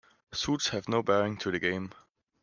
[0.33, 1.91] Suits have no bearing to the game.